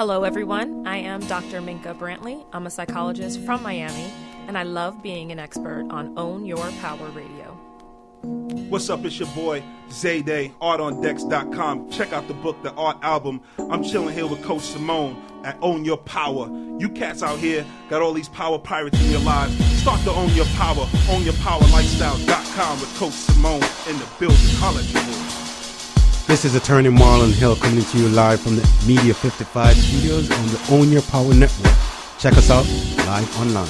[0.00, 0.86] Hello, everyone.
[0.86, 1.60] I am Dr.
[1.60, 2.42] Minka Brantley.
[2.54, 4.10] I'm a psychologist from Miami,
[4.48, 7.48] and I love being an expert on Own Your Power Radio.
[8.70, 9.04] What's up?
[9.04, 11.90] It's your boy Zayday, artondex.com.
[11.90, 13.42] Check out the book, the art album.
[13.58, 16.48] I'm chilling here with Coach Simone at Own Your Power.
[16.78, 19.52] You cats out here got all these power pirates in your lives.
[19.82, 20.86] Start to own your power.
[21.12, 24.38] OwnYourPowerLifestyle.com with Coach Simone in the building.
[24.56, 25.49] Holla at.
[26.30, 30.46] This is attorney Marlon Hill coming to you live from the Media 55 studios on
[30.46, 31.74] the Own Your Power Network.
[32.20, 32.64] Check us out
[33.04, 33.66] live online.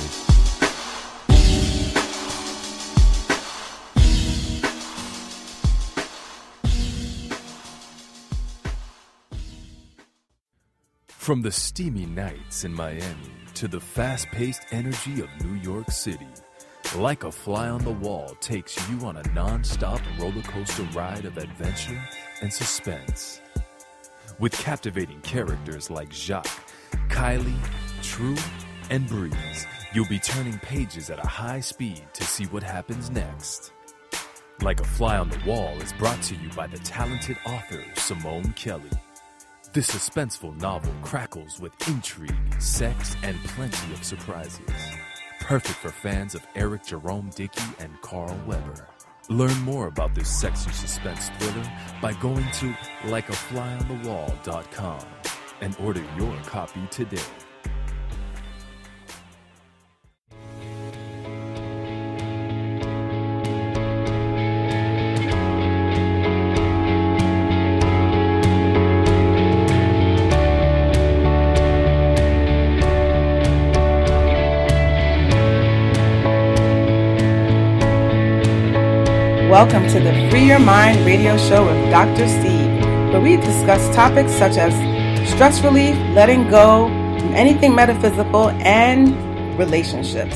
[11.09, 16.29] From the steamy nights in Miami to the fast paced energy of New York City,
[16.97, 21.25] Like a Fly on the Wall takes you on a non stop roller coaster ride
[21.25, 22.03] of adventure
[22.43, 23.41] and suspense.
[24.41, 26.51] With captivating characters like Jacques,
[27.09, 27.55] Kylie,
[28.03, 28.35] True,
[28.91, 33.73] and Breeze, you'll be turning pages at a high speed to see what happens next.
[34.61, 38.53] Like a Fly on the Wall is brought to you by the talented author Simone
[38.55, 38.91] Kelly.
[39.73, 45.00] This suspenseful novel crackles with intrigue, sex, and plenty of surprises.
[45.51, 48.87] Perfect for fans of Eric Jerome Dickey and Carl Weber.
[49.29, 51.69] Learn more about this sexy suspense thriller
[52.01, 55.01] by going to likeaflyonthewall.com
[55.61, 57.19] and order your copy today.
[79.61, 82.27] Welcome to the Free Your Mind radio show with Dr.
[82.27, 82.81] Steve,
[83.13, 84.73] where we discuss topics such as
[85.29, 86.87] stress relief, letting go,
[87.35, 89.13] anything metaphysical, and
[89.59, 90.35] relationships.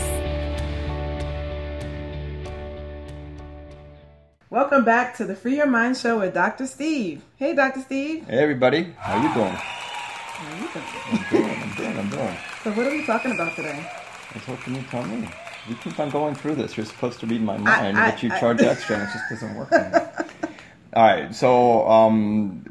[4.50, 6.66] Welcome back to the Free Your Mind show with Dr.
[6.66, 7.22] Steve.
[7.36, 7.80] Hey, Dr.
[7.80, 8.26] Steve.
[8.26, 9.56] Hey everybody, how you doing?
[9.56, 10.84] How you doing?
[11.08, 12.36] I'm doing, I'm doing, I'm doing.
[12.62, 13.88] So, what are we talking about today?
[13.88, 15.26] I was hoping you'd tell me.
[15.68, 16.76] You keep on going through this.
[16.76, 19.30] You're supposed to read my mind, I- but you I- charge extra, and it just
[19.30, 19.72] doesn't work.
[20.94, 22.64] All right, so um,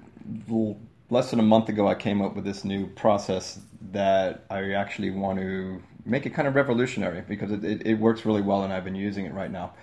[1.10, 3.60] less than a month ago, I came up with this new process
[3.92, 8.26] that I actually want to make it kind of revolutionary because it, it, it works
[8.26, 9.74] really well, and I've been using it right now,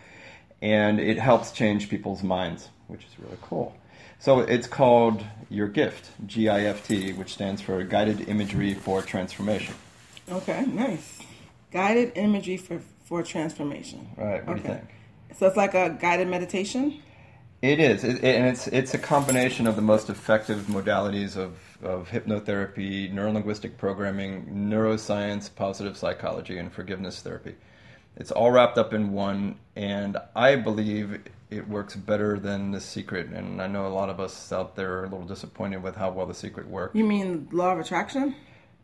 [0.62, 3.76] and it helps change people's minds, which is really cool.
[4.18, 9.74] So it's called Your Gift, G-I-F-T, which stands for Guided Imagery for Transformation.
[10.30, 11.18] Okay, nice.
[11.70, 14.08] Guided imagery for, for transformation.
[14.16, 14.84] Right, what do you think?
[15.36, 17.02] So, it's like a guided meditation?
[17.60, 22.08] It is, it, and it's it's a combination of the most effective modalities of, of
[22.08, 27.56] hypnotherapy, neurolinguistic programming, neuroscience, positive psychology, and forgiveness therapy.
[28.16, 31.20] It's all wrapped up in one, and I believe
[31.50, 33.26] it works better than The Secret.
[33.28, 36.10] And I know a lot of us out there are a little disappointed with how
[36.12, 36.96] well The Secret worked.
[36.96, 38.36] You mean law of attraction?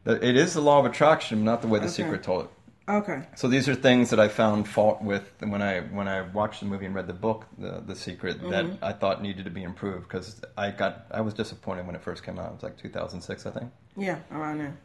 [0.05, 1.95] It is the law of attraction, not the way The Okay.
[1.95, 2.51] Secret told it.
[2.89, 3.23] Okay.
[3.35, 6.67] So these are things that I found fault with when I when I watched the
[6.67, 8.85] movie and read the book, The The Secret, that mm-hmm.
[8.85, 12.23] I thought needed to be improved because I got I was disappointed when it first
[12.23, 12.51] came out.
[12.51, 13.73] It was like 2006, I think.
[13.97, 14.77] Yeah, around there.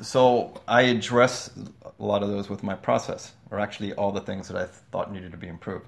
[0.00, 1.50] So I address
[1.82, 5.10] a lot of those with my process, or actually all the things that I thought
[5.10, 5.86] needed to be improved.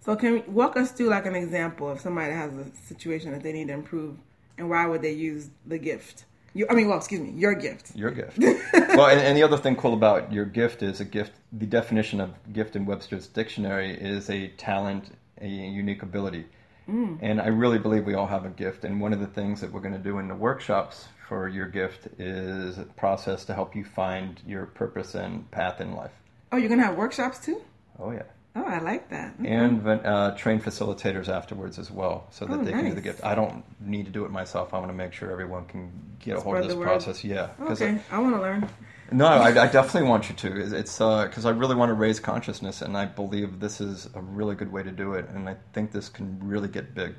[0.00, 3.32] So can you walk us through like an example of somebody that has a situation
[3.32, 4.16] that they need to improve,
[4.56, 6.26] and why would they use the gift?
[6.54, 7.94] You, I mean, well, excuse me, your gift.
[7.96, 8.38] Your gift.
[8.38, 11.32] well, and, and the other thing cool about your gift is a gift.
[11.52, 16.46] The definition of gift in Webster's dictionary is a talent, a unique ability.
[16.88, 17.18] Mm.
[17.22, 18.84] And I really believe we all have a gift.
[18.84, 21.66] And one of the things that we're going to do in the workshops for your
[21.66, 26.10] gift is a process to help you find your purpose and path in life.
[26.52, 27.62] Oh, you're gonna have workshops too?
[27.98, 28.24] Oh yeah.
[28.54, 29.34] Oh, I like that.
[29.42, 33.24] And uh, train facilitators afterwards as well, so that Oh, they can do the gift.
[33.24, 34.74] I don't need to do it myself.
[34.74, 37.24] I want to make sure everyone can get a hold of this process.
[37.24, 38.68] Yeah, 'cause Okay, I want to learn.
[39.10, 40.60] No, I, I definitely want you to.
[40.78, 44.54] It's- because I really want to raise consciousness, and I believe this is a really
[44.54, 45.28] good way to do it.
[45.34, 47.14] And I think this can really get big.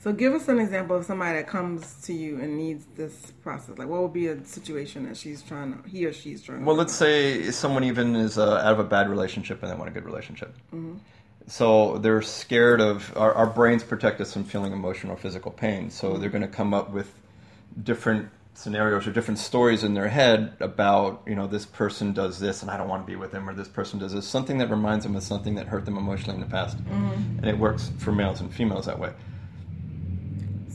[0.00, 3.78] So, give us an example of somebody that comes to you and needs this process.
[3.78, 6.64] Like, what would be a situation that she's trying to, he or she's trying to?
[6.64, 9.88] Well, let's say someone even is uh, out of a bad relationship and they want
[9.88, 10.54] a good relationship.
[10.72, 10.98] Mm-hmm.
[11.48, 15.90] So they're scared of our, our brains protect us from feeling emotional or physical pain.
[15.90, 16.20] So mm-hmm.
[16.20, 17.12] they're going to come up with
[17.82, 22.60] different scenarios or different stories in their head about you know this person does this
[22.62, 24.68] and I don't want to be with them or this person does this something that
[24.68, 27.38] reminds them of something that hurt them emotionally in the past mm-hmm.
[27.38, 29.12] and it works for males and females that way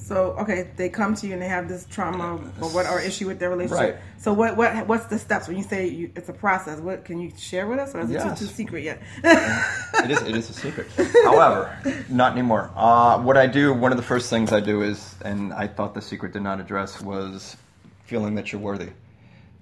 [0.03, 3.25] So okay, they come to you and they have this trauma or what or issue
[3.25, 3.95] with their relationship.
[3.95, 4.03] Right.
[4.17, 6.79] So what what what's the steps when you say you, it's a process?
[6.79, 8.38] What can you share with us, or is it Yes.
[8.38, 9.01] too, too secret yet?
[9.23, 10.88] it is it is a secret.
[11.23, 11.77] However,
[12.09, 12.69] not anymore.
[12.75, 15.94] Uh, what I do, one of the first things I do is, and I thought
[15.94, 17.55] the secret did not address was
[18.05, 18.89] feeling that you're worthy.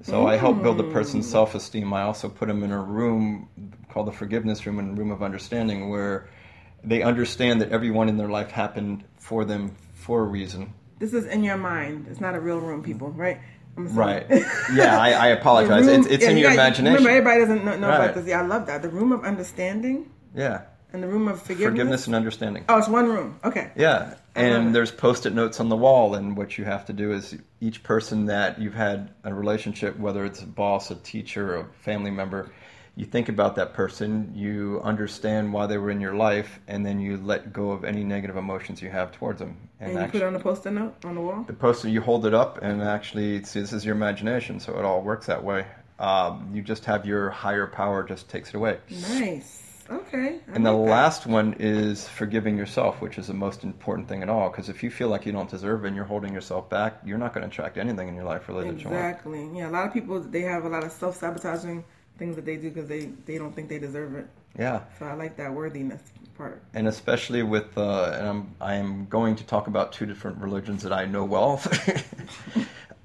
[0.04, 1.94] So I help build a person's self-esteem.
[1.94, 3.48] I also put them in a room
[3.90, 6.28] called the forgiveness room and room of understanding, where
[6.84, 10.74] they understand that everyone in their life happened for them for a reason.
[11.00, 12.08] this is in your mind.
[12.10, 13.40] It's not a real room, people, right?
[13.78, 13.88] I'm.
[13.96, 14.26] Right.
[14.74, 15.86] Yeah, I, I apologize.
[15.86, 16.96] Room- it's it's yeah, in you your got- imagination.
[17.06, 18.04] Remember, everybody doesn't know, know Right.
[18.04, 18.26] about this.
[18.28, 18.82] Yeah, I love that.
[18.82, 20.64] The room of understanding yeah.
[20.92, 21.70] and the room of forgiveness.
[21.72, 22.66] Forgiveness and understanding.
[22.68, 23.40] Oh, it's one room.
[23.46, 23.72] Okay.
[23.78, 24.18] Yeah, I love it.
[24.36, 27.82] and there's post-it notes on the wall, and what you have to do is each
[27.84, 32.52] person that you've had a relationship, whether it's a boss, a teacher, a family member,
[32.96, 37.00] you think about that person, you understand why they were in your life, and then
[37.00, 39.56] you let go of any negative emotions you have towards them.
[39.80, 41.44] And you actually, put it on a post-it note on the wall.
[41.48, 44.86] the poster you hold it up and actually see this is your imagination so it
[44.86, 45.66] all works that way
[46.00, 49.58] um, you just have your higher power just takes it away Nice.
[49.90, 50.40] Okay.
[50.48, 54.22] I and the like last one is forgiving yourself which is the most important thing
[54.22, 56.70] at all because if you feel like you don't deserve it and you're holding yourself
[56.70, 59.50] back you're not going to attract anything in your life really that you Exactly.
[59.56, 61.84] Yeah, a lot of people they have a lot of self-sabotaging
[62.22, 64.28] things that they do because they they don't think they deserve it.
[64.66, 66.04] yeah So I like that worthiness
[66.38, 66.62] part.
[66.78, 68.42] and especially with uh, and I'm
[68.72, 71.54] I am going to talk about two different religions that I know well.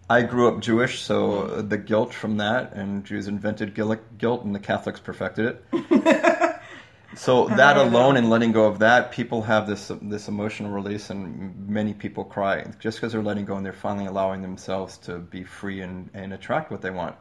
[0.09, 1.17] I grew up Jewish, so
[1.63, 5.57] the guilt from that, and Jews invented guilt, guilt and the Catholics perfected it.
[7.17, 11.69] so that alone, and letting go of that, people have this this emotional release, and
[11.81, 15.43] many people cry just because they're letting go and they're finally allowing themselves to be
[15.43, 17.17] free and, and attract what they want.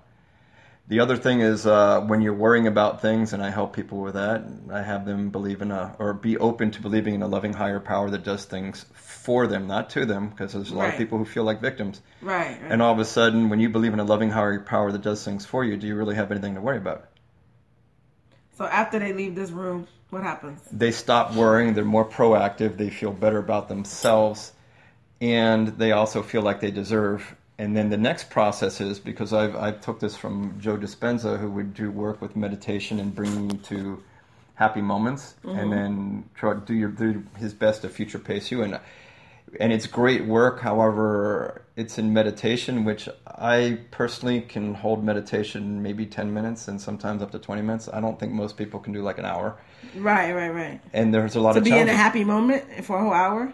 [0.87, 4.13] The other thing is uh, when you're worrying about things, and I help people with
[4.13, 4.43] that.
[4.71, 7.79] I have them believe in a or be open to believing in a loving higher
[7.79, 10.93] power that does things for them, not to them, because there's a lot Right.
[10.93, 12.01] of people who feel like victims.
[12.21, 12.61] Right.
[12.61, 12.71] right.
[12.71, 15.25] And all of a sudden, when you believe in a loving higher power that does
[15.25, 17.09] things for you, do you really have anything to worry about?
[18.57, 20.61] so after they leave this room, what happens?
[20.71, 21.73] They stop worrying.
[21.73, 22.77] They're more proactive.
[22.77, 24.53] They feel better about themselves,
[25.19, 27.35] and they also feel like they deserve.
[27.57, 31.49] And then the next process is because I've I took this from Joe Dispenza, who
[31.51, 34.03] would do work with meditation and bringing you to
[34.55, 35.69] happy moments, and mm-hmm.
[35.69, 38.61] then try to do your do his best to future pace you.
[38.63, 38.79] And
[39.59, 40.59] and it's great work.
[40.59, 47.21] However, it's in meditation, which I personally can hold meditation maybe ten minutes and sometimes
[47.21, 47.87] up to twenty minutes.
[47.91, 49.57] I don't think most people can do like an hour.
[49.95, 50.33] Right.
[50.33, 50.49] Right.
[50.49, 50.81] Right.
[50.91, 53.53] And there's a lot To of be in a happy moment for a whole hour.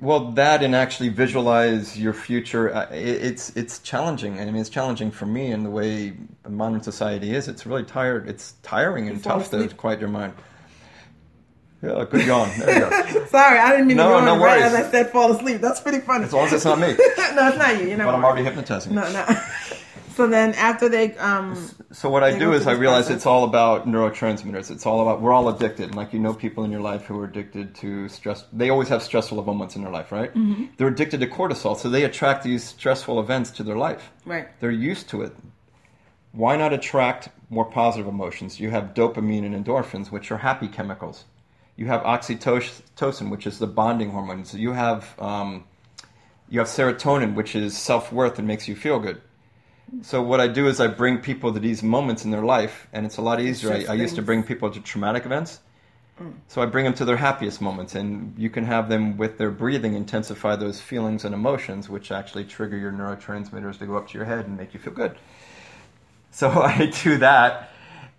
[0.00, 2.74] Well, that and actually visualize your future.
[2.74, 4.40] uh, it- It's it's challenging.
[4.40, 6.14] I mean, it's challenging for me in the way
[6.48, 7.48] modern society is.
[7.48, 8.26] It's really tired.
[8.28, 10.32] It's tiring and You tough to quiet your mind.
[11.82, 12.48] Yeah, good yawn.
[12.58, 12.80] There you
[13.20, 13.26] go.
[13.30, 14.72] Sorry, I didn't mean No, to go no right worries.
[14.72, 15.60] as I said fall asleep.
[15.60, 16.24] That's pretty funny.
[16.24, 16.86] As long as it's not me.
[17.34, 17.88] no, it's not you.
[17.88, 18.06] You're not.
[18.06, 18.94] But I'm already hypnotizing.
[18.94, 19.26] No, no.
[20.14, 21.56] so then after they um
[21.92, 23.16] So what I do is I realize process.
[23.16, 24.70] it's all about neurotransmitters.
[24.70, 25.86] It's all about we're all addicted.
[25.88, 28.44] And like you know people in your life who are addicted to stress.
[28.52, 30.32] They always have stressful moments in their life, right?
[30.34, 30.64] Mm-hmm.
[30.76, 34.10] They're addicted to cortisol, so they attract these stressful events to their life.
[34.24, 34.48] right.
[34.60, 35.32] They're used to it.
[36.32, 38.58] Why not attract more positive emotions?
[38.58, 41.24] You have dopamine and endorphins, which are happy chemicals.
[41.76, 44.44] You have oxytocin, which is the bonding hormone.
[44.44, 45.64] So you have um,
[46.48, 49.20] you have serotonin, which is self worth and makes you feel good.
[50.02, 53.06] So what I do is I bring people to these moments in their life, and
[53.06, 53.72] it's a lot easier.
[53.72, 55.60] I, I used to bring people to traumatic events,
[56.20, 56.32] mm.
[56.48, 59.50] so I bring them to their happiest moments, and you can have them with their
[59.50, 64.18] breathing intensify those feelings and emotions, which actually trigger your neurotransmitters to go up to
[64.18, 65.16] your head and make you feel good.
[66.30, 67.70] So I do that,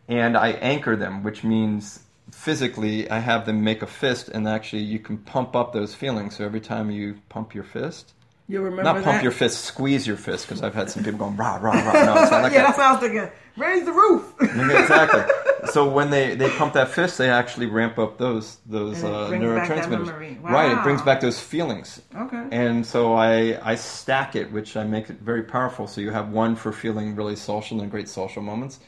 [0.08, 2.02] and I anchor them, which means
[2.32, 6.38] physically I have them make a fist, and actually you can pump up those feelings.
[6.38, 8.14] So every time you pump your fist,
[8.48, 9.04] You remember not that?
[9.04, 11.94] pump your fist, squeeze your fist, because I've had some people going rah rah rah.
[12.06, 12.76] No, it's not like yeah, that.
[12.76, 13.30] that's what I was thinking.
[13.58, 14.34] Raise the roof.
[14.56, 15.24] Yeah, exactly.
[15.72, 19.40] So when they, they pump that fist, they actually ramp up those those uh, that
[19.40, 20.06] neurotransmitters.
[20.06, 20.38] memory.
[20.42, 22.02] Right, it brings back those feelings.
[22.16, 22.46] okay.
[22.52, 25.88] And so I I stack it, which I make it very powerful.
[25.88, 28.80] So you have one for feeling really social and great social moments,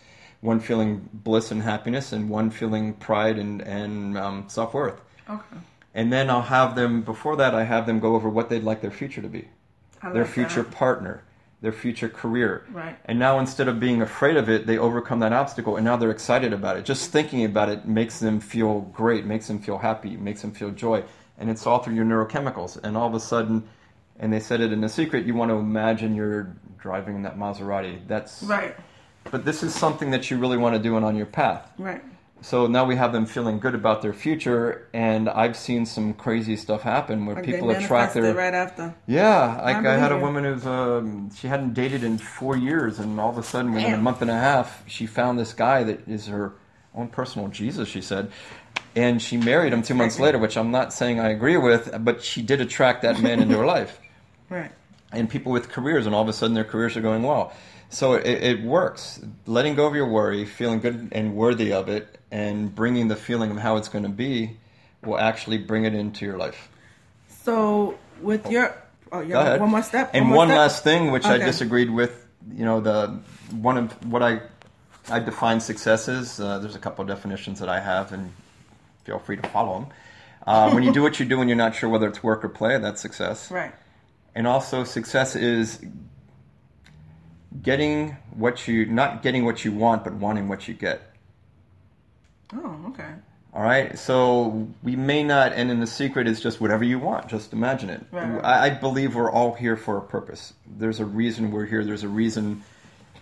[0.42, 5.02] one feeling bliss and happiness, and one feeling pride and and um, self worth.
[5.28, 5.58] okay.
[5.94, 7.56] And then I'll have them before that.
[7.56, 9.48] I have them go over what they'd like their future to be,
[10.02, 10.72] I their future that.
[10.72, 11.24] partner,
[11.62, 12.66] their future career.
[12.72, 12.98] Right.
[13.06, 16.12] And now instead of being afraid of it, they overcome that obstacle and now they're
[16.12, 16.86] excited about it.
[16.86, 20.72] Just thinking about it makes them feel great, makes them feel happy, makes them feel
[20.72, 21.04] joy.
[21.40, 22.80] And it's all through your neurochemicals.
[22.84, 23.68] And all of a sudden,
[24.20, 27.38] and they said it in a secret, you want to imagine you're driving in that
[27.38, 28.08] Maserati.
[28.08, 28.76] That's Right.
[29.30, 31.70] But this is something that you really want to do and on your path.
[31.78, 32.02] Right.
[32.42, 36.56] So now we have them feeling good about their future, and I've seen some crazy
[36.56, 38.96] stuff happen where Like people attract their right after.
[39.08, 43.20] Yeah, like I, had a woman who's um, she hadn't dated in four years, and
[43.20, 46.08] all of a sudden, within a month and a half, she found this guy that
[46.08, 46.54] is her
[46.94, 47.88] own personal Jesus.
[47.90, 48.32] She said,
[48.96, 52.24] and she married him two months later, which I'm not saying I agree with, but
[52.24, 54.00] she did attract that man into her life,
[54.50, 54.72] Right.
[55.12, 57.54] and people with careers, and all of a sudden their careers are going well.
[57.90, 59.22] So it, it works.
[59.46, 63.52] Letting go of your worry, feeling good and worthy of it, and bringing the feeling
[63.52, 64.58] of how it's going to be,
[65.04, 66.70] will actually bring it into your life.
[67.44, 68.76] So with your
[69.12, 69.60] oh, you Go ahead.
[69.60, 70.12] one more step.
[70.14, 70.58] And more one step?
[70.58, 73.20] last thing, which I disagreed with, you know, the
[73.52, 74.42] one of what I
[75.10, 76.40] I define success as.
[76.40, 78.34] Uh, there's a couple of definitions that I have, and
[79.04, 79.88] feel free to follow them.
[80.46, 82.50] Uh, when you do what you do and you're not sure whether it's work or
[82.50, 83.52] play, that's success.
[83.52, 83.74] Right.
[84.34, 85.80] And also, success is
[87.62, 91.02] getting what you not getting what you want, but wanting what you get.
[92.54, 93.10] Oh, okay.
[93.54, 97.28] All right, so we may not, and in the secret is just whatever you want.
[97.28, 98.06] Just imagine it.
[98.12, 98.44] Right, right.
[98.46, 100.54] I, I believe we're all here for a purpose.
[100.78, 101.84] There's a reason we're here.
[101.84, 102.64] There's a reason,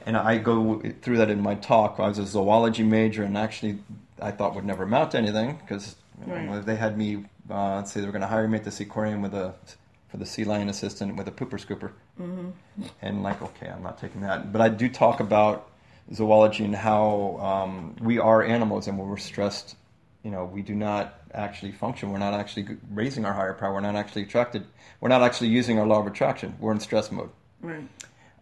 [0.05, 2.00] and I go through that in my talk.
[2.00, 3.79] I was a zoology major, and actually,
[4.22, 6.65] I thought would never amount to anything because Right.
[6.65, 7.25] they had me.
[7.50, 9.53] Uh, let's say they were going to hire me at this aquarium with a
[10.10, 11.91] for the sea lion assistant with a pooper scooper,
[13.01, 14.51] and like, okay, I'm not taking that.
[14.51, 15.70] But I do talk about
[16.13, 19.75] zoology and how um, we are animals, and when we're stressed,
[20.24, 22.12] you know, we do not actually function.
[22.12, 23.74] We're not actually raising our higher power.
[23.74, 24.65] We're not actually attracted.
[25.00, 26.55] We're not actually using our law of attraction.
[26.59, 27.29] We're in stress mode.
[27.62, 27.88] Right.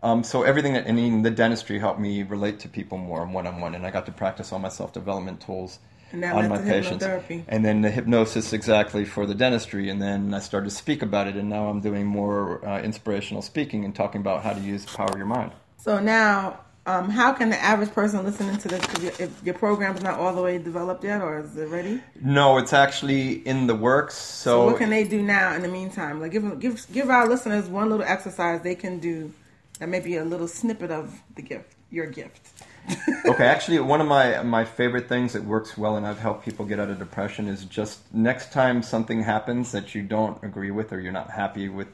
[0.02, 3.48] Um, so everything that, and even the dentistry helped me relate to people more one
[3.48, 5.80] on one, and I got to practice all my self development tools
[6.14, 7.06] on my patients.
[7.48, 11.28] And then the hypnosis exactly for the dentistry, and then I started to speak about
[11.28, 14.86] it, and now I'm doing more uh, inspirational speaking and talking about how to use
[14.86, 15.54] the power of your mind.
[15.78, 19.54] So now, um, how can the average person listening to this, 'cause your, if your
[19.56, 22.02] program's not all the way developed yet, or is it ready?
[22.22, 24.16] No, it's actually in the works.
[24.16, 26.20] So, So what can they do now in the meantime?
[26.20, 29.32] Like give give give our listeners one little exercise they can do
[29.80, 32.50] that may be a little snippet of the gift, your gift.
[33.26, 36.66] okay, actually, one of my my favorite things that works well, and I've helped people
[36.66, 40.92] get out of depression, is just next time something happens that you don't agree with
[40.92, 41.88] or you're not happy with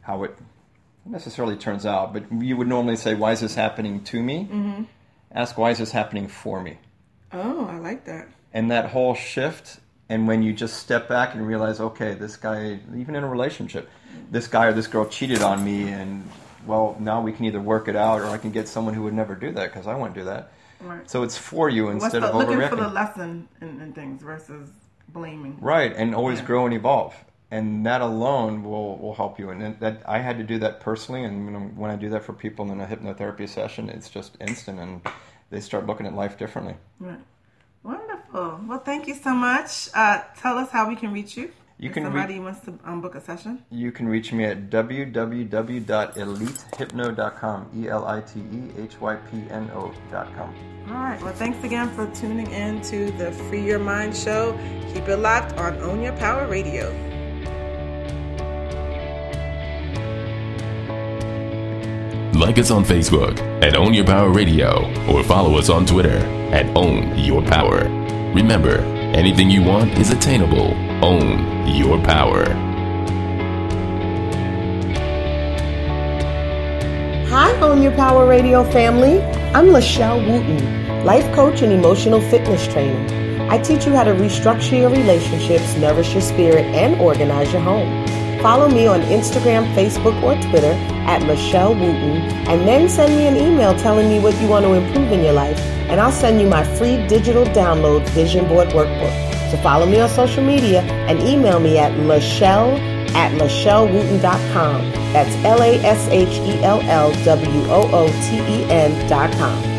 [0.00, 0.36] how it
[1.08, 4.82] necessarily turns out, but you would normally say, "Why is this happening to me?" Mm-hmm.
[5.32, 6.78] Ask, "Why is this happening for me?"
[7.32, 8.28] Oh, I like that.
[8.52, 12.78] And that whole shift, and when you just step back and realize, okay, this guy,
[12.96, 13.90] even in a relationship,
[14.30, 16.28] this guy or this girl cheated on me, and
[16.66, 19.14] well, now we can either work it out, or I can get someone who would
[19.14, 20.52] never do that because I wouldn't do that.
[20.80, 21.08] Right.
[21.10, 24.70] So it's for you instead the, of looking for the lesson in, in things versus
[25.08, 25.58] blaming.
[25.60, 26.46] Right, and always Yeah.
[26.46, 27.14] grow and evolve,
[27.50, 29.50] and that alone will will help you.
[29.50, 32.70] And that- I had to do that personally, and when, I do that for people
[32.72, 35.00] in a hypnotherapy session, it's just instant, and
[35.50, 36.74] they start looking at life differently.
[36.98, 37.20] Right.
[37.82, 38.60] Wonderful.
[38.66, 39.88] Well, thank you so much.
[39.94, 41.52] Uh, tell us how we can reach you.
[41.78, 43.62] You if can re- somebody wants to um, book a session.
[43.70, 49.70] You can reach me at www.elitehypno.com, e l i t e h y p n
[49.74, 50.54] o.com.
[50.88, 51.20] All right.
[51.22, 54.56] Well, thanks again for tuning in to the Free Your Mind show.
[54.94, 56.90] Keep it locked on Own Your Power Radio.
[62.46, 66.18] Like us on Facebook at Own Your Power Radio or follow us on Twitter
[66.54, 67.88] at Own Your Power.
[68.34, 68.78] Remember,
[69.16, 70.72] anything you want is attainable.
[71.04, 72.44] Own your power.
[77.30, 79.20] Hi, Own Your Power Radio family.
[79.52, 83.50] I'm Lashell Wooten, life coach and emotional fitness trainer.
[83.50, 88.06] I teach you how to restructure your relationships, nourish your spirit, and organize your home.
[88.42, 90.72] Follow me on Instagram, Facebook, or Twitter
[91.06, 94.74] at Michelle Wooten, and then send me an email telling me what you want to
[94.74, 99.50] improve in your life, and I'll send you my free digital download vision board workbook.
[99.50, 102.76] So follow me on social media and email me at Michelle
[103.16, 104.92] at LashellWooten.com.
[105.12, 109.32] That's L A S H E L L W O O T E N dot
[109.32, 109.75] com.